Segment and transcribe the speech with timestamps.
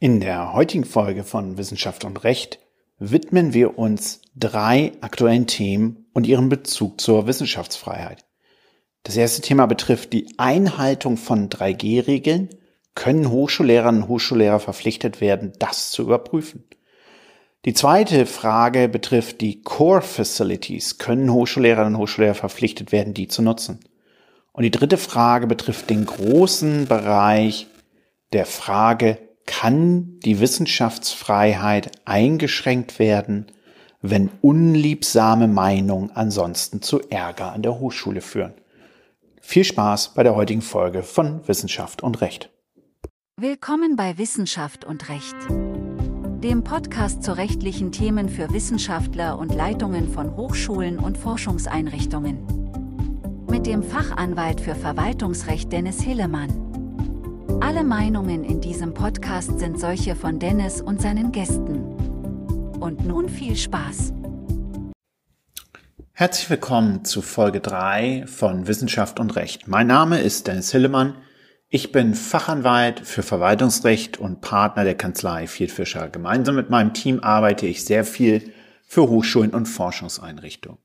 [0.00, 2.60] In der heutigen Folge von Wissenschaft und Recht
[3.00, 8.24] widmen wir uns drei aktuellen Themen und ihren Bezug zur Wissenschaftsfreiheit.
[9.02, 12.48] Das erste Thema betrifft die Einhaltung von 3G-Regeln.
[12.94, 16.62] Können Hochschullehrerinnen und Hochschullehrer verpflichtet werden, das zu überprüfen?
[17.64, 20.98] Die zweite Frage betrifft die Core Facilities.
[20.98, 23.80] Können Hochschullehrerinnen und Hochschullehrer verpflichtet werden, die zu nutzen?
[24.52, 27.66] Und die dritte Frage betrifft den großen Bereich
[28.32, 33.46] der Frage, kann die Wissenschaftsfreiheit eingeschränkt werden,
[34.02, 38.52] wenn unliebsame Meinungen ansonsten zu Ärger an der Hochschule führen.
[39.40, 42.50] Viel Spaß bei der heutigen Folge von Wissenschaft und Recht.
[43.40, 45.36] Willkommen bei Wissenschaft und Recht,
[46.44, 53.46] dem Podcast zu rechtlichen Themen für Wissenschaftler und Leitungen von Hochschulen und Forschungseinrichtungen.
[53.50, 56.67] Mit dem Fachanwalt für Verwaltungsrecht Dennis Hillemann.
[57.60, 61.80] Alle Meinungen in diesem Podcast sind solche von Dennis und seinen Gästen.
[62.78, 64.12] Und nun viel Spaß.
[66.12, 69.66] Herzlich willkommen zu Folge 3 von Wissenschaft und Recht.
[69.66, 71.16] Mein Name ist Dennis Hillemann.
[71.68, 76.08] Ich bin Fachanwalt für Verwaltungsrecht und Partner der Kanzlei Viertfischer.
[76.08, 78.52] Gemeinsam mit meinem Team arbeite ich sehr viel
[78.86, 80.78] für Hochschulen und Forschungseinrichtungen.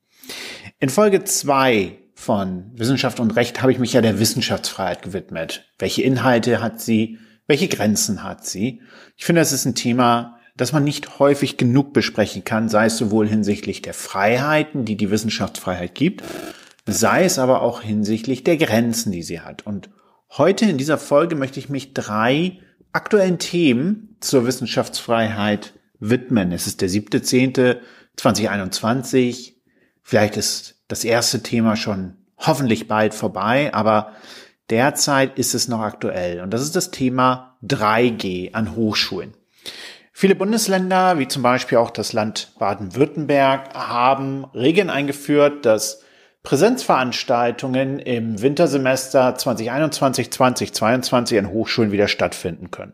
[0.80, 5.66] In Folge 2 von Wissenschaft und Recht habe ich mich ja der Wissenschaftsfreiheit gewidmet.
[5.78, 7.20] Welche Inhalte hat sie?
[7.48, 8.82] Welche Grenzen hat sie?
[9.18, 12.98] Ich finde, das ist ein Thema, das man nicht häufig genug besprechen kann, sei es
[12.98, 16.24] sowohl hinsichtlich der Freiheiten, die die Wissenschaftsfreiheit gibt,
[16.86, 19.66] sei es aber auch hinsichtlich der Grenzen, die sie hat.
[19.66, 19.90] Und
[20.38, 22.60] heute in dieser Folge möchte ich mich drei
[22.94, 26.54] aktuellen Themen zur Wissenschaftsfreiheit widmen.
[26.54, 27.82] Es ist der siebte, zehnte
[28.16, 29.62] 2021.
[30.02, 34.12] Vielleicht ist das erste Thema schon hoffentlich bald vorbei, aber
[34.70, 36.42] derzeit ist es noch aktuell.
[36.42, 39.34] Und das ist das Thema 3G an Hochschulen.
[40.12, 46.04] Viele Bundesländer, wie zum Beispiel auch das Land Baden-Württemberg, haben Regeln eingeführt, dass
[46.44, 52.94] Präsenzveranstaltungen im Wintersemester 2021-2022 an Hochschulen wieder stattfinden können.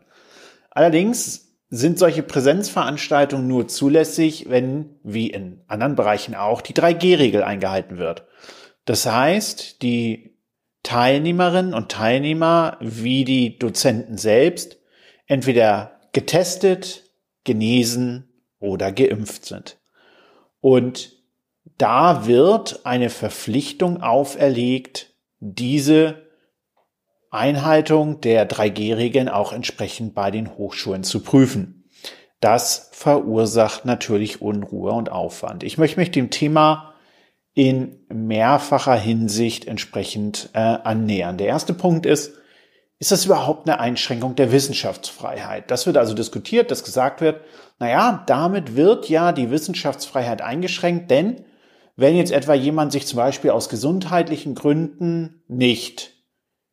[0.70, 7.96] Allerdings sind solche Präsenzveranstaltungen nur zulässig, wenn, wie in anderen Bereichen auch, die 3G-Regel eingehalten
[7.96, 8.26] wird.
[8.84, 10.36] Das heißt, die
[10.82, 14.78] Teilnehmerinnen und Teilnehmer wie die Dozenten selbst
[15.26, 17.04] entweder getestet,
[17.44, 19.78] genesen oder geimpft sind.
[20.60, 21.12] Und
[21.78, 26.29] da wird eine Verpflichtung auferlegt, diese
[27.30, 31.88] Einhaltung der 3G-Regeln auch entsprechend bei den Hochschulen zu prüfen.
[32.40, 35.62] Das verursacht natürlich Unruhe und Aufwand.
[35.62, 36.94] Ich möchte mich dem Thema
[37.54, 41.36] in mehrfacher Hinsicht entsprechend äh, annähern.
[41.36, 42.32] Der erste Punkt ist,
[42.98, 45.70] ist das überhaupt eine Einschränkung der Wissenschaftsfreiheit?
[45.70, 47.42] Das wird also diskutiert, dass gesagt wird,
[47.78, 51.44] naja, damit wird ja die Wissenschaftsfreiheit eingeschränkt, denn
[51.96, 56.19] wenn jetzt etwa jemand sich zum Beispiel aus gesundheitlichen Gründen nicht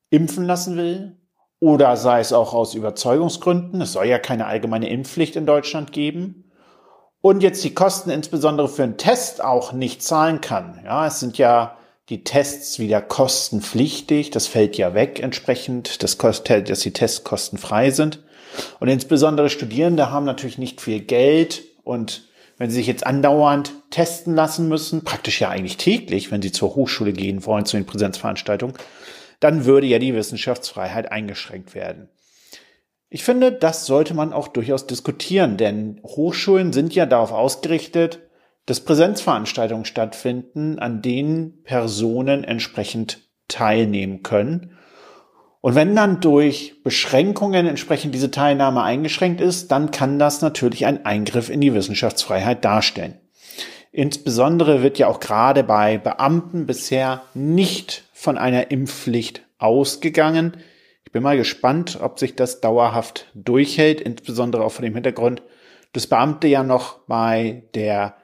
[0.09, 1.18] impfen lassen will
[1.59, 6.47] oder sei es auch aus Überzeugungsgründen, es soll ja keine allgemeine Impfpflicht in Deutschland geben,
[7.22, 10.79] und jetzt die Kosten insbesondere für einen Test auch nicht zahlen kann.
[10.85, 11.78] Ja, es sind ja
[12.09, 18.23] die Tests wieder kostenpflichtig, das fällt ja weg entsprechend, dass, die Tests kostenfrei sind.
[18.79, 22.23] Und insbesondere Studierende haben natürlich nicht viel Geld und
[22.57, 26.75] wenn sie sich jetzt andauernd testen lassen müssen, praktisch ja eigentlich täglich, wenn sie zur
[26.75, 28.75] Hochschule gehen wollen, zu den Präsenzveranstaltungen,
[29.39, 32.09] dann würde ja die Wissenschaftsfreiheit eingeschränkt werden.
[33.09, 38.19] Ich finde, das sollte man auch durchaus diskutieren, denn Hochschulen sind ja darauf ausgerichtet,
[38.65, 44.77] dass Präsenzveranstaltungen stattfinden, an denen Personen entsprechend teilnehmen können.
[45.61, 51.05] Und wenn dann durch Beschränkungen entsprechend diese Teilnahme eingeschränkt ist, dann kann das natürlich ein
[51.05, 53.15] Eingriff in die Wissenschaftsfreiheit darstellen.
[53.91, 60.57] Insbesondere wird ja auch gerade bei Beamten bisher nicht von einer Impfpflicht ausgegangen.
[61.05, 65.43] Ich bin mal gespannt, ob sich das dauerhaft durchhält, insbesondere auch vor dem Hintergrund,
[65.93, 68.16] dass Beamte ja noch bei der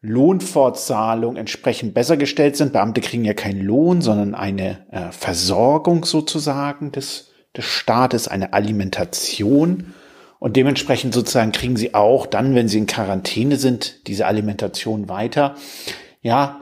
[0.00, 2.72] Lohnfortzahlung entsprechend besser gestellt sind.
[2.72, 9.92] Beamte kriegen ja keinen Lohn, sondern eine äh, Versorgung sozusagen des, des Staates, eine Alimentation.
[10.38, 15.56] Und dementsprechend sozusagen kriegen sie auch dann, wenn sie in Quarantäne sind, diese Alimentation weiter.
[16.20, 16.61] Ja,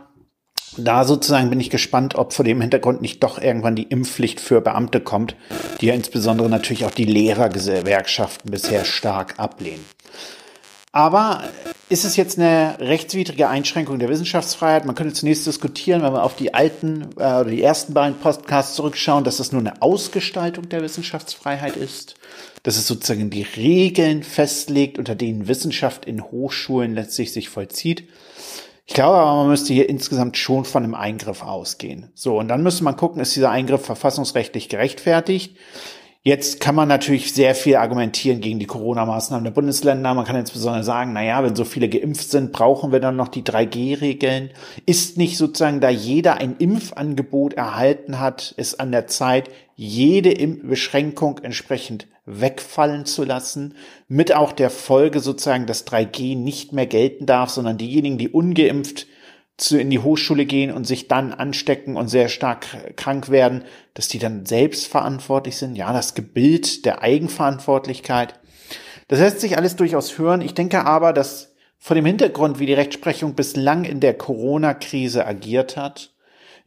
[0.84, 4.60] da sozusagen bin ich gespannt, ob vor dem Hintergrund nicht doch irgendwann die Impfpflicht für
[4.60, 5.36] Beamte kommt,
[5.80, 9.84] die ja insbesondere natürlich auch die Lehrergewerkschaften bisher stark ablehnen.
[10.92, 11.44] Aber
[11.88, 14.86] ist es jetzt eine rechtswidrige Einschränkung der Wissenschaftsfreiheit?
[14.86, 18.74] Man könnte zunächst diskutieren, wenn wir auf die alten äh, oder die ersten beiden Podcasts
[18.74, 22.16] zurückschauen, dass das nur eine Ausgestaltung der Wissenschaftsfreiheit ist,
[22.64, 28.08] dass es sozusagen die Regeln festlegt, unter denen Wissenschaft in Hochschulen letztlich sich vollzieht.
[28.90, 32.10] Ich glaube aber, man müsste hier insgesamt schon von einem Eingriff ausgehen.
[32.16, 35.56] So, und dann müsste man gucken, ist dieser Eingriff verfassungsrechtlich gerechtfertigt?
[36.22, 40.12] Jetzt kann man natürlich sehr viel argumentieren gegen die Corona-Maßnahmen der Bundesländer.
[40.12, 43.28] Man kann insbesondere sagen, na ja, wenn so viele geimpft sind, brauchen wir dann noch
[43.28, 44.50] die 3G-Regeln.
[44.86, 49.50] Ist nicht sozusagen, da jeder ein Impfangebot erhalten hat, ist an der Zeit,
[49.82, 53.76] jede Beschränkung entsprechend wegfallen zu lassen,
[54.08, 59.06] mit auch der Folge sozusagen, dass 3G nicht mehr gelten darf, sondern diejenigen, die ungeimpft
[59.56, 64.08] zu, in die Hochschule gehen und sich dann anstecken und sehr stark krank werden, dass
[64.08, 65.76] die dann selbst verantwortlich sind.
[65.76, 68.34] Ja, das Gebild der Eigenverantwortlichkeit.
[69.08, 70.42] Das lässt sich alles durchaus hören.
[70.42, 75.78] Ich denke aber, dass vor dem Hintergrund, wie die Rechtsprechung bislang in der Corona-Krise agiert
[75.78, 76.09] hat,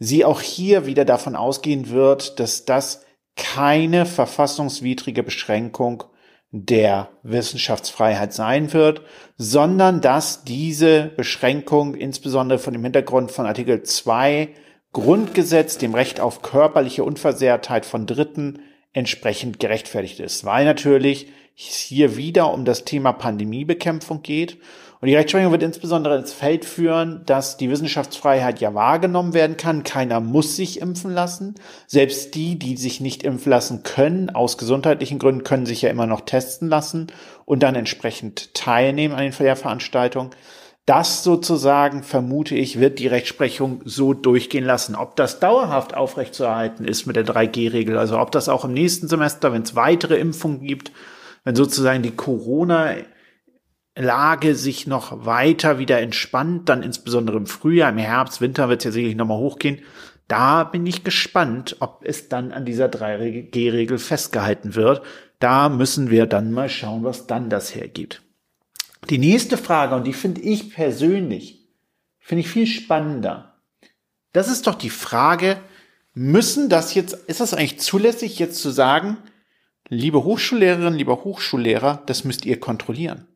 [0.03, 3.05] sie auch hier wieder davon ausgehen wird, dass das
[3.35, 6.03] keine verfassungswidrige Beschränkung
[6.51, 9.01] der Wissenschaftsfreiheit sein wird,
[9.37, 14.49] sondern dass diese Beschränkung insbesondere von dem Hintergrund von Artikel 2
[14.91, 18.59] Grundgesetz, dem Recht auf körperliche Unversehrtheit von Dritten,
[18.93, 24.57] entsprechend gerechtfertigt ist, weil natürlich hier wieder um das Thema Pandemiebekämpfung geht
[25.03, 29.83] und die Rechtsprechung wird insbesondere ins Feld führen, dass die Wissenschaftsfreiheit ja wahrgenommen werden kann.
[29.83, 31.55] Keiner muss sich impfen lassen.
[31.87, 36.07] Selbst die, die sich nicht impfen lassen können, aus gesundheitlichen Gründen, können sich ja immer
[36.07, 37.07] noch testen lassen
[37.43, 40.29] und dann entsprechend teilnehmen an den Lehrveranstaltungen.
[40.85, 44.95] Das sozusagen, vermute ich, wird die Rechtsprechung so durchgehen lassen.
[44.95, 49.53] Ob das dauerhaft aufrechtzuerhalten ist mit der 3G-Regel, also ob das auch im nächsten Semester,
[49.53, 50.91] wenn es weitere Impfungen gibt,
[51.45, 52.95] wenn sozusagen die Corona
[53.95, 58.85] Lage sich noch weiter wieder entspannt, dann insbesondere im Frühjahr, im Herbst, Winter wird es
[58.85, 59.79] ja sicherlich nochmal hochgehen.
[60.27, 65.03] Da bin ich gespannt, ob es dann an dieser 3G-Regel festgehalten wird.
[65.37, 68.22] Da müssen wir dann mal schauen, was dann das hergibt.
[69.09, 71.67] Die nächste Frage, und die finde ich persönlich,
[72.19, 73.59] finde ich viel spannender.
[74.31, 75.59] Das ist doch die Frage,
[76.13, 79.17] müssen das jetzt, ist das eigentlich zulässig, jetzt zu sagen,
[79.89, 83.27] liebe Hochschullehrerinnen, lieber Hochschullehrer, das müsst ihr kontrollieren?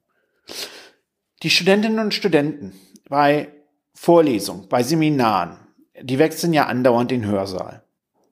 [1.43, 2.73] Die Studentinnen und Studenten
[3.09, 3.49] bei
[3.93, 5.57] Vorlesungen, bei Seminaren,
[6.01, 7.83] die wechseln ja andauernd den Hörsaal.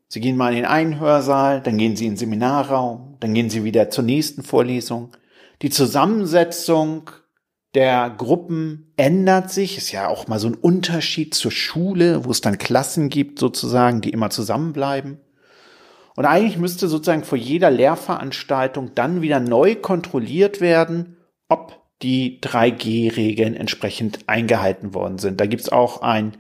[0.07, 3.49] Sie gehen mal in den einen Hörsaal, dann gehen sie in den Seminarraum, dann gehen
[3.49, 5.11] sie wieder zur nächsten Vorlesung.
[5.61, 7.09] Die Zusammensetzung
[7.75, 9.77] der Gruppen ändert sich.
[9.77, 14.01] Ist ja auch mal so ein Unterschied zur Schule, wo es dann Klassen gibt, sozusagen,
[14.01, 15.19] die immer zusammenbleiben.
[16.16, 21.18] Und eigentlich müsste sozusagen vor jeder Lehrveranstaltung dann wieder neu kontrolliert werden,
[21.50, 25.42] ob die 3G-Regeln entsprechend eingehalten worden sind.
[25.42, 26.38] Da gibt's auch einen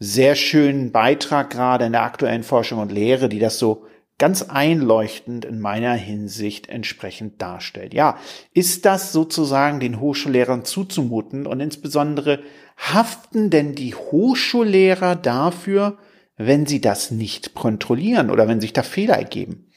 [0.00, 3.86] sehr schönen Beitrag gerade in der aktuellen Forschung und Lehre, die das so
[4.18, 7.94] ganz einleuchtend in meiner Hinsicht entsprechend darstellt.
[7.94, 8.18] Ja,
[8.52, 12.40] ist das sozusagen den Hochschullehrern zuzumuten und insbesondere
[12.76, 15.98] haften denn die Hochschullehrer dafür,
[16.36, 19.70] wenn sie das nicht kontrollieren oder wenn sich da Fehler ergeben?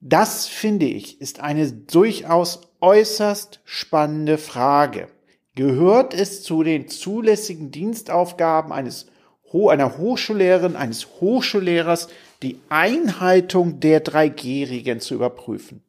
[0.00, 5.08] Das finde ich ist eine durchaus äußerst spannende Frage.
[5.54, 9.06] Gehört es zu den zulässigen Dienstaufgaben eines
[9.52, 12.08] einer Hochschullehrerin, eines Hochschullehrers,
[12.42, 15.82] die Einhaltung der 3G-Regeln zu überprüfen?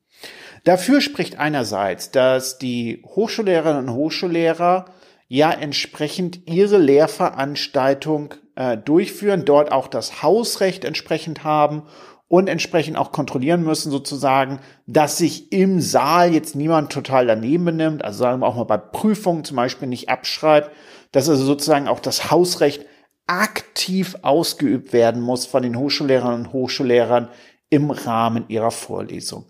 [0.63, 4.85] Dafür spricht einerseits, dass die Hochschullehrerinnen und Hochschullehrer
[5.27, 11.83] ja entsprechend ihre Lehrveranstaltung äh, durchführen, dort auch das Hausrecht entsprechend haben
[12.27, 18.05] und entsprechend auch kontrollieren müssen, sozusagen, dass sich im Saal jetzt niemand total daneben benimmt,
[18.05, 20.71] also sagen wir auch mal bei Prüfungen zum Beispiel nicht abschreibt,
[21.11, 22.85] dass also sozusagen auch das Hausrecht
[23.31, 27.29] aktiv ausgeübt werden muss von den Hochschullehrern und Hochschullehrern
[27.69, 29.45] im Rahmen ihrer Vorlesung.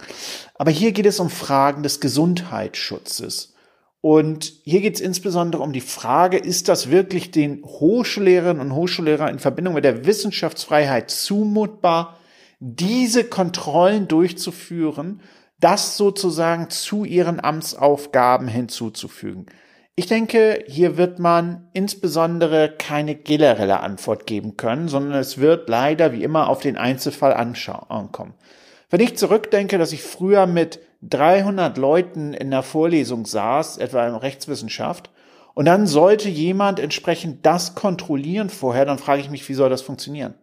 [0.54, 3.56] Aber hier geht es um Fragen des Gesundheitsschutzes.
[4.00, 9.30] Und hier geht es insbesondere um die Frage, ist das wirklich den Hochschullehrerinnen und Hochschullehrern
[9.30, 12.18] in Verbindung mit der Wissenschaftsfreiheit zumutbar,
[12.60, 15.22] diese Kontrollen durchzuführen,
[15.60, 19.48] das sozusagen zu ihren Amtsaufgaben hinzuzufügen.
[20.02, 26.12] Ich denke, hier wird man insbesondere keine generelle Antwort geben können, sondern es wird leider
[26.12, 28.34] wie immer auf den Einzelfall ankommen.
[28.90, 34.16] Wenn ich zurückdenke, dass ich früher mit 300 Leuten in der Vorlesung saß, etwa in
[34.16, 35.12] Rechtswissenschaft,
[35.54, 39.84] und dann sollte jemand entsprechend das kontrollieren vorher, dann frage ich mich, wie soll das
[39.84, 40.34] funktionieren?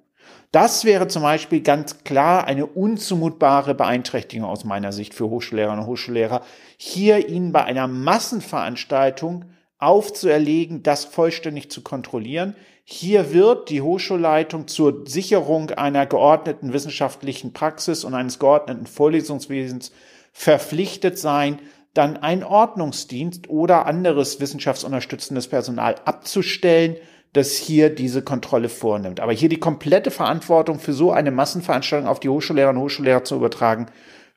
[0.50, 5.90] Das wäre zum Beispiel ganz klar eine unzumutbare Beeinträchtigung aus meiner Sicht für Hochschullehrerinnen und
[5.90, 6.42] Hochschullehrer,
[6.78, 9.44] hier ihnen bei einer Massenveranstaltung
[9.78, 12.56] aufzuerlegen, das vollständig zu kontrollieren.
[12.84, 19.92] Hier wird die Hochschulleitung zur Sicherung einer geordneten wissenschaftlichen Praxis und eines geordneten Vorlesungswesens
[20.32, 21.58] verpflichtet sein,
[21.92, 26.96] dann einen Ordnungsdienst oder anderes wissenschaftsunterstützendes Personal abzustellen,
[27.32, 29.20] das hier diese Kontrolle vornimmt.
[29.20, 33.36] Aber hier die komplette Verantwortung für so eine Massenveranstaltung auf die Hochschullehrer und Hochschullehrer zu
[33.36, 33.86] übertragen,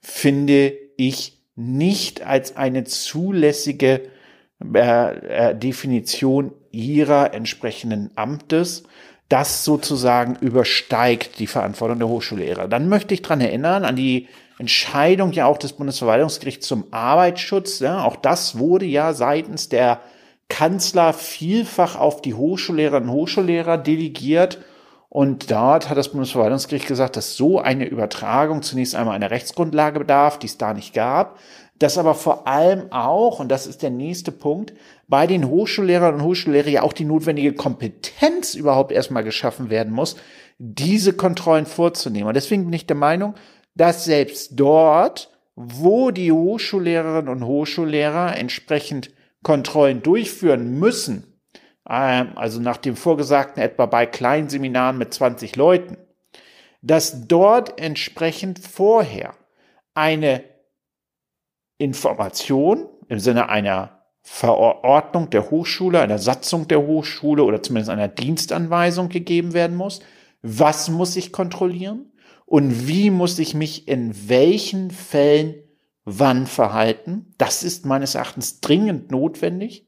[0.01, 4.01] finde ich nicht als eine zulässige
[4.73, 8.83] äh, äh, Definition ihrer entsprechenden Amtes.
[9.29, 12.67] Das sozusagen übersteigt die Verantwortung der Hochschullehrer.
[12.67, 17.79] Dann möchte ich dran erinnern an die Entscheidung ja auch des Bundesverwaltungsgerichts zum Arbeitsschutz.
[17.79, 20.01] Ja, auch das wurde ja seitens der
[20.51, 24.59] Kanzler vielfach auf die Hochschullehrerinnen und Hochschullehrer delegiert.
[25.07, 30.39] Und dort hat das Bundesverwaltungsgericht gesagt, dass so eine Übertragung zunächst einmal einer Rechtsgrundlage bedarf,
[30.39, 31.39] die es da nicht gab,
[31.79, 34.73] dass aber vor allem auch, und das ist der nächste Punkt,
[35.07, 40.17] bei den Hochschullehrern und Hochschullehrern ja auch die notwendige Kompetenz überhaupt erstmal geschaffen werden muss,
[40.59, 42.27] diese Kontrollen vorzunehmen.
[42.27, 43.35] Und deswegen bin ich der Meinung,
[43.73, 49.11] dass selbst dort, wo die Hochschullehrerinnen und Hochschullehrer entsprechend
[49.43, 51.39] Kontrollen durchführen müssen,
[51.89, 55.97] ähm, also nach dem Vorgesagten etwa bei kleinen Seminaren mit 20 Leuten,
[56.81, 59.35] dass dort entsprechend vorher
[59.93, 60.43] eine
[61.77, 69.09] Information im Sinne einer Verordnung der Hochschule, einer Satzung der Hochschule oder zumindest einer Dienstanweisung
[69.09, 69.99] gegeben werden muss.
[70.43, 72.11] Was muss ich kontrollieren?
[72.45, 75.55] Und wie muss ich mich in welchen Fällen
[76.05, 77.33] wann verhalten?
[77.37, 79.87] Das ist meines Erachtens dringend notwendig.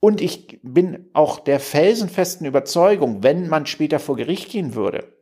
[0.00, 5.12] Und ich bin auch der felsenfesten Überzeugung, wenn man später vor Gericht gehen würde,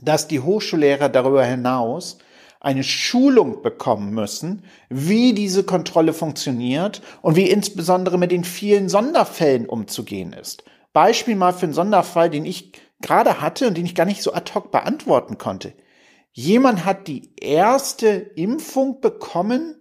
[0.00, 2.18] dass die Hochschullehrer darüber hinaus
[2.60, 9.66] eine Schulung bekommen müssen, wie diese Kontrolle funktioniert und wie insbesondere mit den vielen Sonderfällen
[9.66, 10.62] umzugehen ist.
[10.92, 14.32] Beispiel mal für einen Sonderfall, den ich gerade hatte und den ich gar nicht so
[14.32, 15.72] ad hoc beantworten konnte.
[16.32, 19.76] Jemand hat die erste Impfung bekommen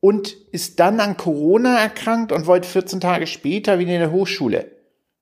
[0.00, 4.76] und ist dann an Corona erkrankt und wollte 14 Tage später wieder in der Hochschule.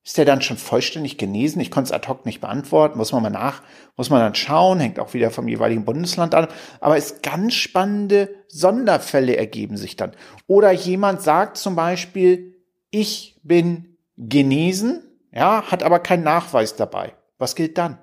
[0.05, 1.61] Ist der dann schon vollständig genesen?
[1.61, 2.99] Ich konnte es ad hoc nicht beantworten.
[2.99, 3.63] Muss man mal nach,
[3.97, 6.49] muss man dann schauen, hängt auch wieder vom jeweiligen Bundesland an.
[6.81, 10.13] Aber es ganz spannende Sonderfälle ergeben sich dann.
[10.47, 12.55] Oder jemand sagt zum Beispiel,
[12.91, 15.03] ich bin genesen,
[15.33, 17.15] ja, hat aber keinen Nachweis dabei.
[17.39, 17.99] Was gilt dann?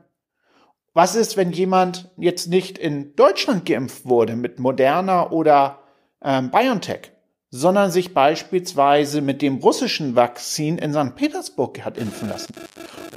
[0.94, 5.80] Was ist, wenn jemand jetzt nicht in Deutschland geimpft wurde mit Moderna oder
[6.24, 7.12] ähm, BioNTech?
[7.52, 11.16] sondern sich beispielsweise mit dem russischen Vakzin in St.
[11.16, 12.54] Petersburg hat impfen lassen.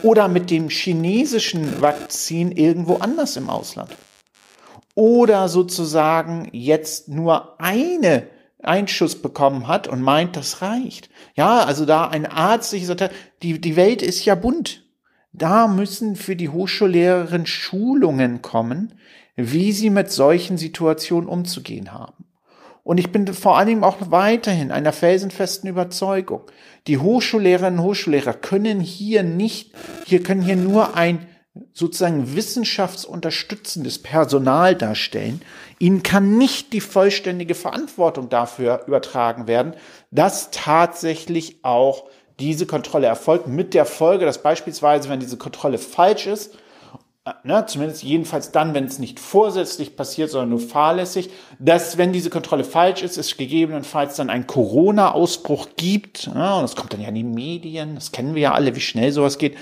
[0.03, 3.91] Oder mit dem chinesischen Vakzin irgendwo anders im Ausland.
[4.97, 8.27] Oder sozusagen jetzt nur eine
[8.61, 11.11] Einschuss bekommen hat und meint, das reicht.
[11.37, 13.11] Ja, also da ein Arzt sich sagt,
[13.43, 14.84] die, die Welt ist ja bunt.
[15.37, 18.95] Da müssen für die Hochschullehrerin Schulungen kommen,
[19.35, 22.25] wie sie mit solchen Situationen umzugehen haben.
[22.85, 26.43] Und ich bin vor Dingen auch weiterhin einer felsenfesten Überzeugung.
[26.87, 29.75] Die Hochschullehrerinnen und Hochschullehrer können hier nicht,
[30.05, 31.27] hier können hier nur ein
[31.73, 35.41] sozusagen wissenschaftsunterstützendes Personal darstellen.
[35.81, 39.75] Ihnen kann nicht die vollständige Verantwortung dafür übertragen werden,
[40.13, 42.05] dass tatsächlich auch
[42.41, 46.57] diese Kontrolle erfolgt, mit der Folge, dass beispielsweise, wenn diese Kontrolle falsch ist,
[47.43, 52.31] ne, zumindest jedenfalls dann, wenn es nicht vorsätzlich passiert, sondern nur fahrlässig, dass wenn diese
[52.31, 57.09] Kontrolle falsch ist, es gegebenenfalls dann einen Corona-Ausbruch gibt, ja, und das kommt dann ja
[57.09, 59.57] in die Medien, das kennen wir ja alle, wie schnell sowas geht,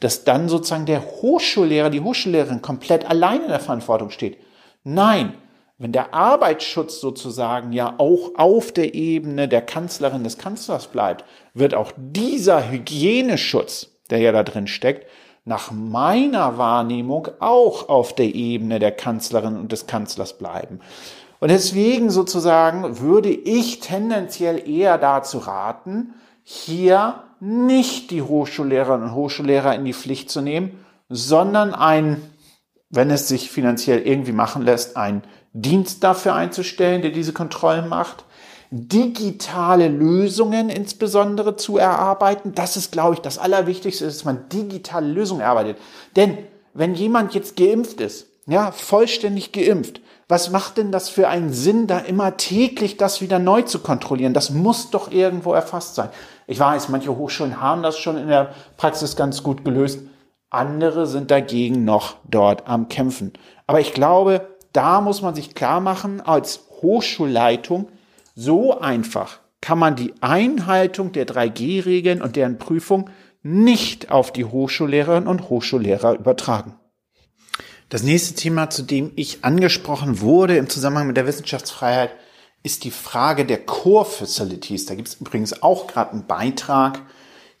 [0.00, 4.38] dass dann sozusagen der Hochschullehrer, die Hochschullehrerin komplett allein in der Verantwortung steht.
[4.82, 5.34] Nein,
[5.78, 11.74] wenn der Arbeitsschutz sozusagen ja auch auf der Ebene der Kanzlerin des Kanzlers bleibt, wird
[11.74, 15.06] auch dieser Hygieneschutz, der ja da drin steckt,
[15.44, 20.80] nach meiner Wahrnehmung auch auf der Ebene der Kanzlerin und des Kanzlers bleiben.
[21.40, 29.74] Und deswegen sozusagen würde ich tendenziell eher dazu raten, hier nicht die Hochschullehrerinnen und Hochschullehrer
[29.74, 32.22] in die Pflicht zu nehmen, sondern ein,
[32.88, 35.22] wenn es sich finanziell irgendwie machen lässt, einen
[35.54, 38.24] Dienst dafür einzustellen, der diese Kontrollen macht,
[38.70, 42.54] digitale Lösungen insbesondere zu erarbeiten.
[42.54, 45.78] Das ist, glaube ich, das Allerwichtigste, dass man digitale Lösungen erarbeitet.
[46.16, 46.38] Denn
[46.74, 51.86] wenn jemand jetzt geimpft ist, ja, vollständig geimpft, was macht denn das für einen Sinn,
[51.86, 54.34] da immer täglich das wieder neu zu kontrollieren?
[54.34, 56.08] Das muss doch irgendwo erfasst sein.
[56.48, 60.00] Ich weiß, manche Hochschulen haben das schon in der Praxis ganz gut gelöst.
[60.50, 63.32] Andere sind dagegen noch dort am Kämpfen.
[63.66, 67.88] Aber ich glaube, da muss man sich klar machen, als Hochschulleitung,
[68.34, 73.08] so einfach kann man die Einhaltung der 3G-Regeln und deren Prüfung
[73.42, 76.78] nicht auf die Hochschullehrerinnen und Hochschullehrer übertragen.
[77.88, 82.10] Das nächste Thema, zu dem ich angesprochen wurde im Zusammenhang mit der Wissenschaftsfreiheit,
[82.62, 84.84] ist die Frage der Core Facilities.
[84.84, 87.00] Da gibt es übrigens auch gerade einen Beitrag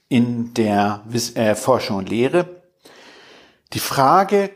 [0.08, 1.04] in der
[1.34, 2.62] äh, Forschung und Lehre.
[3.72, 4.50] Die Frage,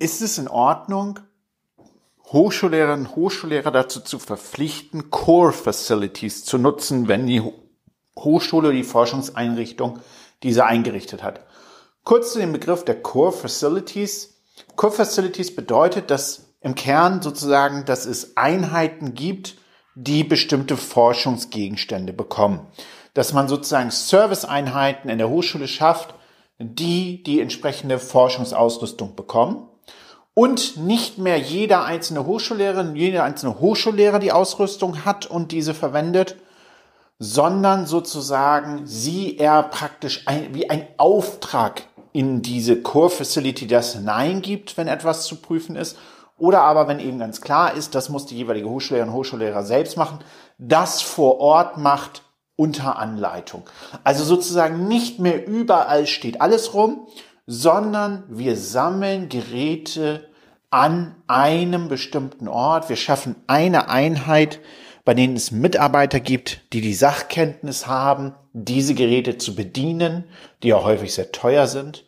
[0.00, 1.20] ist es in Ordnung,
[2.32, 7.42] Hochschullehrerinnen und Hochschullehrer dazu zu verpflichten, Core Facilities zu nutzen, wenn die
[8.18, 9.98] Hochschule oder die Forschungseinrichtung
[10.42, 11.44] diese eingerichtet hat.
[12.04, 14.40] Kurz zu dem Begriff der Core Facilities.
[14.76, 19.56] Core Facilities bedeutet, dass im Kern sozusagen, dass es Einheiten gibt,
[19.94, 22.66] die bestimmte Forschungsgegenstände bekommen.
[23.14, 26.14] Dass man sozusagen Serviceeinheiten in der Hochschule schafft,
[26.58, 29.68] die die entsprechende Forschungsausrüstung bekommen
[30.34, 36.36] und nicht mehr jeder einzelne Hochschullehrerin, jeder einzelne Hochschullehrer die Ausrüstung hat und diese verwendet,
[37.18, 44.76] sondern sozusagen sie eher praktisch ein, wie ein Auftrag in diese Core Facility das hineingibt,
[44.76, 45.96] wenn etwas zu prüfen ist.
[46.38, 49.96] Oder aber, wenn eben ganz klar ist, das muss die jeweilige Hochschullehrerin und Hochschullehrer selbst
[49.96, 50.18] machen,
[50.58, 52.22] das vor Ort macht
[52.56, 53.62] unter Anleitung.
[54.02, 57.06] Also sozusagen nicht mehr überall steht alles rum,
[57.46, 60.28] sondern wir sammeln Geräte
[60.70, 62.88] an einem bestimmten Ort.
[62.88, 64.60] Wir schaffen eine Einheit,
[65.04, 70.24] bei denen es Mitarbeiter gibt, die die Sachkenntnis haben, diese Geräte zu bedienen,
[70.62, 72.04] die ja häufig sehr teuer sind.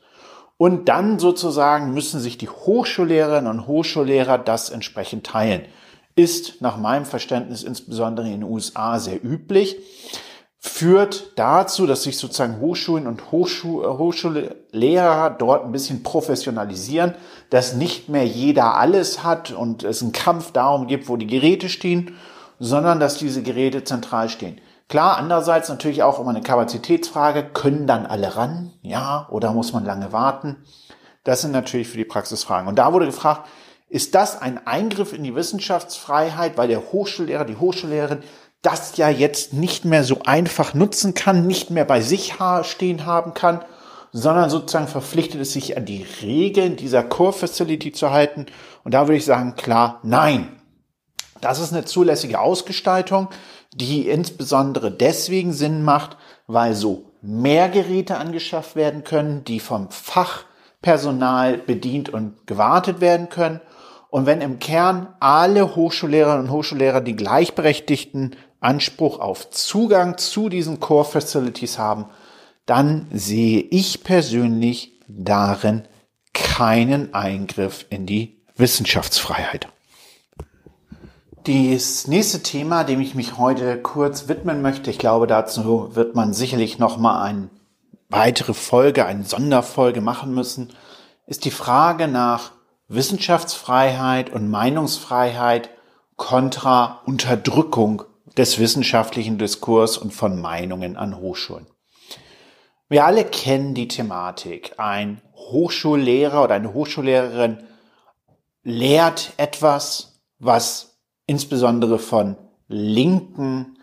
[0.56, 5.62] Und dann sozusagen müssen sich die Hochschullehrerinnen und Hochschullehrer das entsprechend teilen.
[6.14, 9.76] Ist nach meinem Verständnis insbesondere in den USA sehr üblich
[10.66, 17.14] führt dazu, dass sich sozusagen Hochschulen und Hochschul Hochschullehrer dort ein bisschen professionalisieren,
[17.50, 21.68] dass nicht mehr jeder alles hat und es einen Kampf darum gibt, wo die Geräte
[21.68, 22.16] stehen,
[22.58, 24.58] sondern dass diese Geräte zentral stehen.
[24.88, 28.72] Klar, andererseits natürlich auch immer eine Kapazitätsfrage, können dann alle ran?
[28.80, 30.56] Ja, oder muss man lange warten?
[31.24, 32.68] Das sind natürlich für die Praxisfragen.
[32.68, 33.46] Und da wurde gefragt,
[33.90, 38.22] ist das ein Eingriff in die Wissenschaftsfreiheit, weil der Hochschullehrer, die Hochschullehrerin
[38.64, 43.34] das ja jetzt nicht mehr so einfach nutzen kann, nicht mehr bei sich stehen haben
[43.34, 43.60] kann,
[44.10, 48.46] sondern sozusagen verpflichtet es sich an die Regeln dieser Core Facility zu halten.
[48.84, 50.48] Und da würde ich sagen, klar, nein.
[51.40, 53.28] Das ist eine zulässige Ausgestaltung,
[53.74, 61.58] die insbesondere deswegen Sinn macht, weil so mehr Geräte angeschafft werden können, die vom Fachpersonal
[61.58, 63.60] bedient und gewartet werden können.
[64.10, 70.80] Und wenn im Kern alle Hochschullehrerinnen und Hochschullehrer die gleichberechtigten Anspruch auf Zugang zu diesen
[70.80, 72.06] Core Facilities haben,
[72.66, 75.82] dann sehe ich persönlich darin
[76.32, 79.68] keinen Eingriff in die Wissenschaftsfreiheit.
[81.44, 86.32] Das nächste Thema, dem ich mich heute kurz widmen möchte, ich glaube, dazu wird man
[86.32, 87.50] sicherlich noch mal eine
[88.08, 90.70] weitere Folge, eine Sonderfolge machen müssen,
[91.26, 92.52] ist die Frage nach
[92.88, 95.68] Wissenschaftsfreiheit und Meinungsfreiheit
[96.16, 98.04] kontra Unterdrückung
[98.36, 101.66] des wissenschaftlichen Diskurs und von Meinungen an Hochschulen.
[102.88, 104.74] Wir alle kennen die Thematik.
[104.78, 107.64] Ein Hochschullehrer oder eine Hochschullehrerin
[108.62, 112.36] lehrt etwas, was insbesondere von
[112.68, 113.78] linken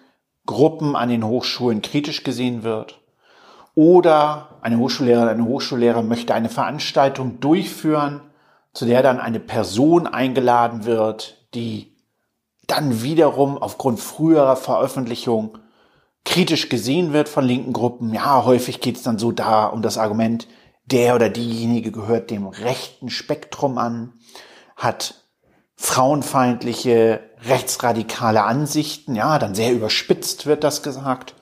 [0.46, 3.02] Gruppen an den Hochschulen kritisch gesehen wird.
[3.74, 8.22] Oder eine Hochschullehrerin, eine Hochschullehrer möchte eine Veranstaltung durchführen,
[8.74, 11.91] zu der dann eine Person eingeladen wird, die
[12.72, 15.58] dann wiederum aufgrund früherer Veröffentlichung
[16.24, 18.14] kritisch gesehen wird von linken Gruppen.
[18.14, 20.48] Ja, häufig geht es dann so da um das Argument,
[20.86, 24.14] der oder diejenige gehört dem rechten Spektrum an,
[24.76, 25.16] hat
[25.76, 31.36] frauenfeindliche, rechtsradikale Ansichten, ja, dann sehr überspitzt wird das gesagt.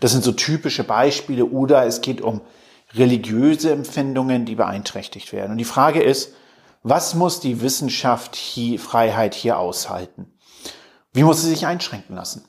[0.00, 2.40] Das sind so typische Beispiele oder es geht um
[2.94, 5.52] religiöse Empfindungen, die beeinträchtigt werden.
[5.52, 6.34] Und die Frage ist,
[6.82, 10.32] was muss die Wissenschaft hier, Freiheit hier aushalten?
[11.12, 12.44] Wie muss sie sich einschränken lassen?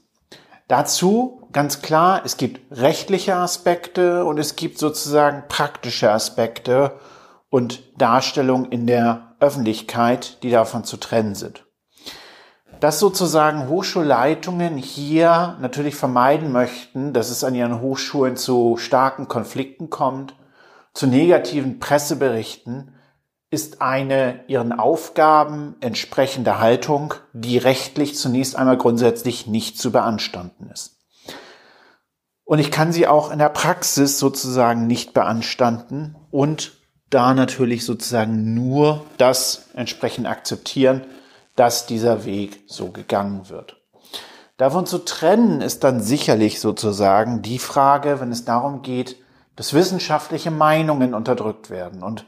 [0.69, 6.99] Dazu ganz klar, es gibt rechtliche Aspekte und es gibt sozusagen praktische Aspekte
[7.49, 11.65] und Darstellungen in der Öffentlichkeit, die davon zu trennen sind.
[12.80, 19.89] Dass sozusagen Hochschulleitungen hier natürlich vermeiden möchten, dass es an ihren Hochschulen zu starken Konflikten
[19.89, 20.36] kommt,
[20.93, 22.95] zu negativen Presseberichten,
[23.54, 30.98] ist eine ihren Aufgaben entsprechende Haltung, die rechtlich zunächst einmal grundsätzlich nicht zu beanstanden ist.
[32.46, 36.80] Und ich kann sie auch in der Praxis sozusagen nicht beanstanden und
[37.12, 41.06] da natürlich sozusagen nur das entsprechend akzeptieren,
[41.56, 43.78] dass dieser Weg so gegangen wird.
[44.58, 49.18] Davon zu trennen ist dann sicherlich sozusagen die Frage, wenn es darum geht,
[49.56, 52.02] dass wissenschaftliche Meinungen unterdrückt werden.
[52.02, 52.26] Und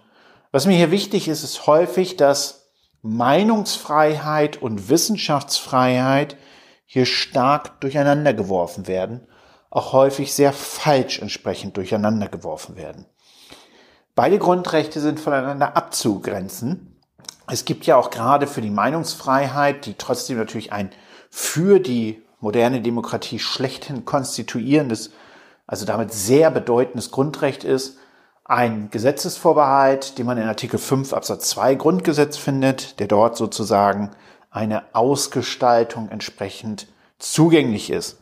[0.56, 2.70] was mir hier wichtig ist, ist häufig, dass
[3.02, 6.38] Meinungsfreiheit und Wissenschaftsfreiheit
[6.86, 9.28] hier stark durcheinander geworfen werden,
[9.70, 13.06] auch häufig sehr falsch entsprechend durcheinander geworfen werden.
[14.16, 17.02] Beide Grundrechte sind voneinander abzugrenzen.
[17.48, 20.90] Es gibt ja auch gerade für die Meinungsfreiheit, die trotzdem natürlich ein
[21.30, 25.12] für die moderne Demokratie schlechthin konstituierendes,
[25.68, 27.98] also damit sehr bedeutendes Grundrecht ist,
[28.46, 34.12] ein Gesetzesvorbehalt, den man in Artikel 5 Absatz 2 Grundgesetz findet, der dort sozusagen
[34.52, 38.20] eine Ausgestaltung entsprechend zugänglich ist.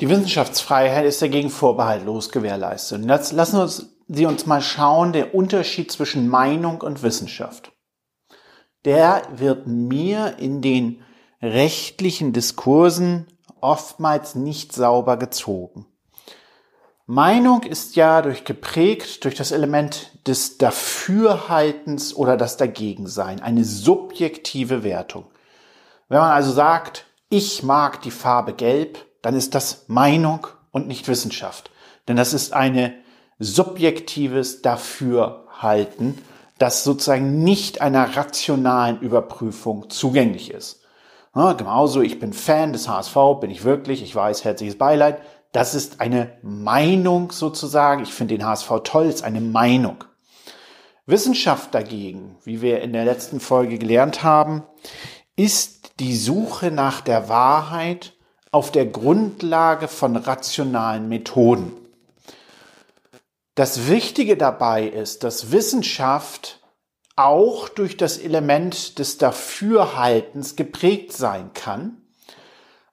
[0.00, 3.02] Die Wissenschaftsfreiheit ist dagegen vorbehaltlos gewährleistet.
[3.02, 3.68] Und jetzt lassen
[4.06, 7.72] Sie uns mal schauen, der Unterschied zwischen Meinung und Wissenschaft.
[8.84, 11.02] Der wird mir in den
[11.42, 13.26] rechtlichen Diskursen
[13.60, 15.86] oftmals nicht sauber gezogen.
[17.10, 24.82] Meinung ist ja durch geprägt durch das Element des Dafürhaltens oder das Dagegensein, eine subjektive
[24.82, 25.24] Wertung.
[26.10, 31.08] Wenn man also sagt, ich mag die Farbe gelb, dann ist das Meinung und nicht
[31.08, 31.70] Wissenschaft.
[32.08, 32.92] Denn das ist eine
[33.38, 36.18] subjektives Dafürhalten,
[36.58, 40.82] das sozusagen nicht einer rationalen Überprüfung zugänglich ist.
[41.34, 45.22] Ja, genauso, ich bin Fan des HSV, bin ich wirklich, ich weiß, herzliches Beileid.
[45.52, 48.02] Das ist eine Meinung sozusagen.
[48.02, 50.04] Ich finde den HSV toll, ist eine Meinung.
[51.06, 54.62] Wissenschaft dagegen, wie wir in der letzten Folge gelernt haben,
[55.36, 58.14] ist die Suche nach der Wahrheit
[58.50, 61.72] auf der Grundlage von rationalen Methoden.
[63.54, 66.60] Das Wichtige dabei ist, dass Wissenschaft
[67.16, 72.02] auch durch das Element des Dafürhaltens geprägt sein kann,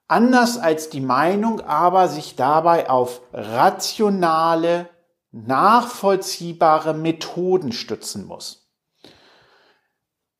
[0.08, 4.88] anders als die Meinung aber sich dabei auf rationale,
[5.32, 8.66] nachvollziehbare Methoden stützen muss.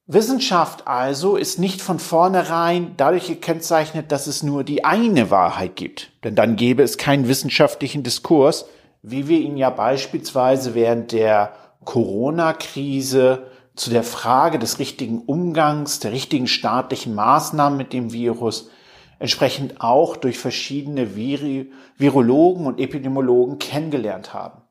[0.09, 6.13] Wissenschaft also ist nicht von vornherein dadurch gekennzeichnet, dass es nur die eine Wahrheit gibt.
[6.23, 8.67] Denn dann gäbe es keinen wissenschaftlichen Diskurs,
[9.03, 16.13] wie wir ihn ja beispielsweise während der Corona-Krise zu der Frage des richtigen Umgangs, der
[16.13, 18.71] richtigen staatlichen Maßnahmen mit dem Virus
[19.19, 24.63] entsprechend auch durch verschiedene Viri Virologen und Epidemiologen kennengelernt haben.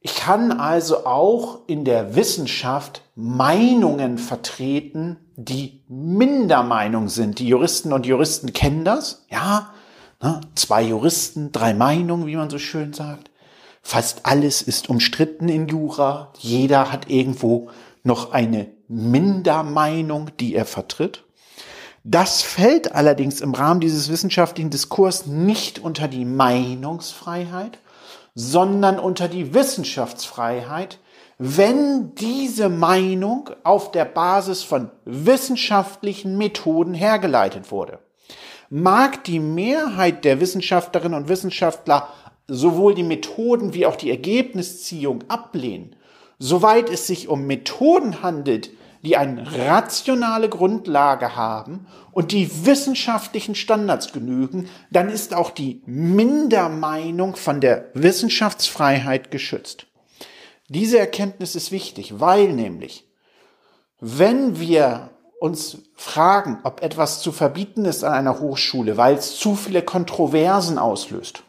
[0.00, 7.38] Ich kann also auch in der Wissenschaft Meinungen vertreten, die Mindermeinung sind.
[7.38, 9.24] Die Juristen und Juristen kennen das.
[9.30, 9.72] Ja,
[10.22, 10.42] ne?
[10.56, 13.30] zwei Juristen, drei Meinungen, wie man so schön sagt.
[13.80, 16.32] Fast alles ist umstritten in Jura.
[16.38, 17.70] Jeder hat irgendwo
[18.02, 21.24] noch eine Mindermeinung, die er vertritt.
[22.06, 27.78] Das fällt allerdings im Rahmen dieses wissenschaftlichen Diskurs nicht unter die Meinungsfreiheit,
[28.34, 30.98] sondern unter die Wissenschaftsfreiheit,
[31.38, 38.00] wenn diese Meinung auf der Basis von wissenschaftlichen Methoden hergeleitet wurde.
[38.68, 42.08] Mag die Mehrheit der Wissenschaftlerinnen und Wissenschaftler
[42.46, 45.96] sowohl die Methoden wie auch die Ergebnisziehung ablehnen,
[46.38, 48.70] soweit es sich um Methoden handelt,
[49.04, 57.36] die eine rationale Grundlage haben und die wissenschaftlichen Standards genügen, dann ist auch die Mindermeinung
[57.36, 59.86] von der Wissenschaftsfreiheit geschützt.
[60.68, 63.06] Diese Erkenntnis ist wichtig, weil nämlich,
[64.00, 69.54] wenn wir uns fragen, ob etwas zu verbieten ist an einer Hochschule, weil es zu
[69.54, 71.42] viele Kontroversen auslöst,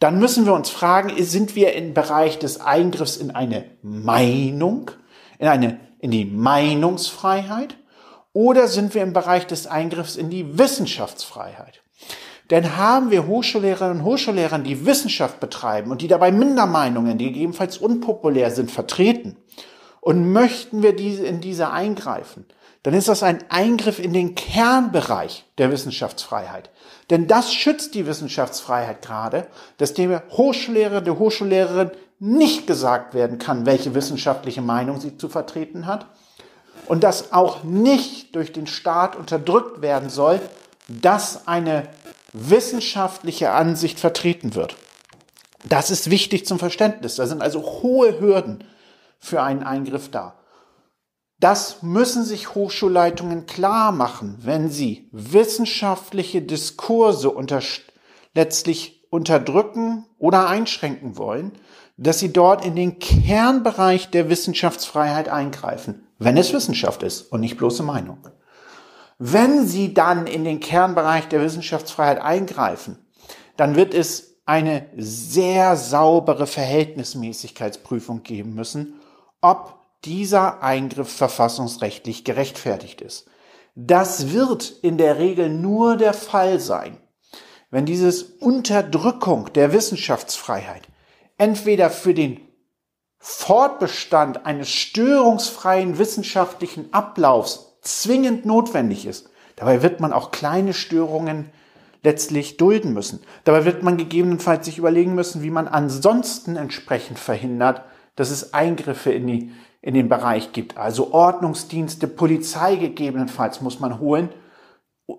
[0.00, 4.90] dann müssen wir uns fragen, sind wir im Bereich des Eingriffs in eine Meinung,
[5.38, 7.78] in eine in die Meinungsfreiheit
[8.34, 11.80] oder sind wir im Bereich des Eingriffs in die Wissenschaftsfreiheit?
[12.50, 17.78] Denn haben wir Hochschullehrerinnen und Hochschullehrer, die Wissenschaft betreiben und die dabei Mindermeinungen, die gegebenenfalls
[17.78, 19.38] unpopulär sind, vertreten
[20.02, 22.44] und möchten wir diese in diese eingreifen,
[22.82, 26.68] dann ist das ein Eingriff in den Kernbereich der Wissenschaftsfreiheit.
[27.08, 29.46] Denn das schützt die Wissenschaftsfreiheit gerade,
[29.78, 35.86] dass dem Hochschullehrer, der Hochschullehrerin nicht gesagt werden kann, welche wissenschaftliche Meinung sie zu vertreten
[35.86, 36.06] hat
[36.86, 40.40] und dass auch nicht durch den Staat unterdrückt werden soll,
[40.88, 41.88] dass eine
[42.32, 44.76] wissenschaftliche Ansicht vertreten wird.
[45.66, 47.16] Das ist wichtig zum Verständnis.
[47.16, 48.64] Da sind also hohe Hürden
[49.18, 50.34] für einen Eingriff da.
[51.40, 57.60] Das müssen sich Hochschulleitungen klar machen, wenn sie wissenschaftliche Diskurse unter,
[58.34, 61.52] letztlich unterdrücken oder einschränken wollen,
[61.96, 67.56] dass sie dort in den Kernbereich der Wissenschaftsfreiheit eingreifen, wenn es Wissenschaft ist und nicht
[67.56, 68.18] bloße Meinung.
[69.18, 72.98] Wenn Sie dann in den Kernbereich der Wissenschaftsfreiheit eingreifen,
[73.56, 79.00] dann wird es eine sehr saubere Verhältnismäßigkeitsprüfung geben müssen,
[79.40, 83.26] ob dieser Eingriff verfassungsrechtlich gerechtfertigt ist.
[83.74, 86.98] Das wird in der Regel nur der Fall sein,
[87.70, 90.88] wenn dieses Unterdrückung der Wissenschaftsfreiheit
[91.38, 92.40] entweder für den
[93.18, 99.30] Fortbestand eines störungsfreien wissenschaftlichen Ablaufs zwingend notwendig ist.
[99.56, 101.50] Dabei wird man auch kleine Störungen
[102.02, 103.20] letztlich dulden müssen.
[103.44, 107.82] Dabei wird man gegebenenfalls sich überlegen müssen, wie man ansonsten entsprechend verhindert,
[108.14, 110.76] dass es Eingriffe in, die, in den Bereich gibt.
[110.76, 114.28] Also Ordnungsdienste, Polizei gegebenenfalls muss man holen.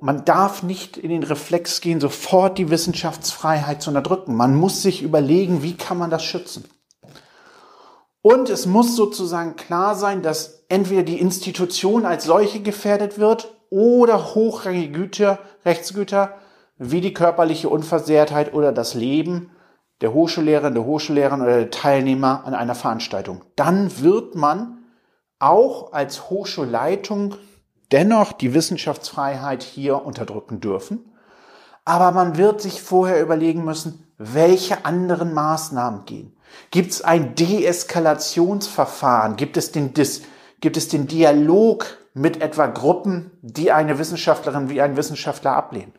[0.02, 4.36] Man darf nicht in den Reflex gehen, sofort die Wissenschaftsfreiheit zu unterdrücken.
[4.36, 6.66] Man muss sich überlegen, wie kann man das schützen.
[8.22, 14.34] Und es muss sozusagen klar sein, dass entweder die Institution als solche gefährdet wird oder
[14.34, 16.34] hochrangige Güter, Rechtsgüter
[16.78, 19.52] wie die körperliche Unversehrtheit oder das Leben
[20.02, 23.44] der Hochschullehrerin, der Hochschullehrerin oder der Teilnehmer an einer Veranstaltung.
[23.56, 24.80] Dann wird man
[25.40, 27.36] auch als Hochschulleitung
[27.92, 31.12] dennoch die Wissenschaftsfreiheit hier unterdrücken dürfen.
[31.84, 36.36] Aber man wird sich vorher überlegen müssen, welche anderen Maßnahmen gehen.
[36.72, 39.36] Gibt es ein Deeskalationsverfahren?
[39.36, 40.24] Gibt es den, Dis
[40.62, 45.94] gibt es den Dialog mit etwa Gruppen, die eine Wissenschaftlerin wie ein Wissenschaftler ablehnen?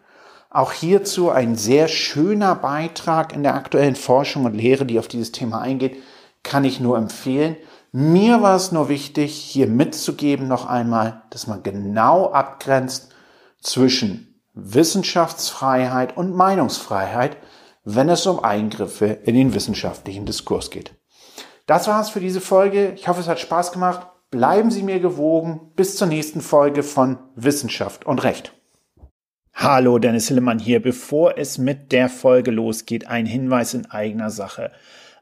[0.51, 5.33] Auch hierzu ein sehr schöner Beitrag in der aktuellen Forschung und Lehre, die auf dieses
[5.33, 5.97] Thema eingeht,
[6.43, 7.57] kann ich nur empfehlen.
[7.99, 13.15] Mir war es nur wichtig, hier mitzugeben noch einmal, dass man genau abgrenzt
[13.59, 17.39] zwischen Wissenschaftsfreiheit und Meinungsfreiheit,
[17.85, 20.95] wenn es um Eingriffe in den wissenschaftlichen Diskurs geht.
[21.65, 22.93] Das war's für diese Folge.
[22.97, 24.07] Ich hoffe, es hat Spaß gemacht.
[24.31, 25.73] Bleiben Sie mir gewogen.
[25.75, 28.53] Bis zur nächsten Folge von Wissenschaft und Recht.
[29.55, 30.83] Hallo, Dennis Hillemann hier.
[30.83, 34.71] Bevor es mit der Folge losgeht, ein Hinweis in eigener Sache.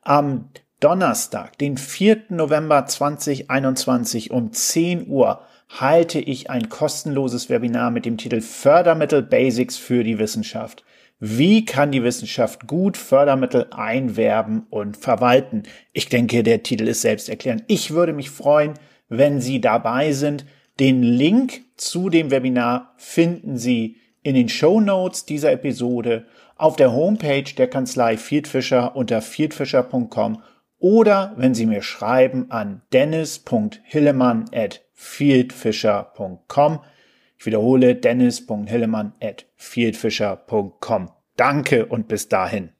[0.02, 0.50] Am
[0.84, 2.24] Donnerstag, den 4.
[2.28, 9.78] November 2021 um 10 Uhr halte ich ein kostenloses Webinar mit dem Titel Fördermittel Basics
[9.78, 10.84] für die Wissenschaft.
[11.18, 15.62] Wie kann die Wissenschaft gut Fördermittel einwerben und verwalten?
[15.94, 17.64] Ich denke, der Titel ist selbsterklärend.
[17.66, 18.74] Ich würde mich freuen,
[19.08, 20.44] wenn Sie dabei sind.
[20.80, 26.92] Den Link zu dem Webinar finden Sie in den Show Notes dieser Episode auf der
[26.92, 30.42] Homepage der Kanzlei Fieldfischer unter fieldfischer.com
[30.84, 36.80] oder wenn Sie mir schreiben an dennis.hillemann at fieldfisher.com.
[37.38, 41.10] Ich wiederhole dennis.hillemann at fieldfisher.com.
[41.36, 42.73] Danke und bis dahin.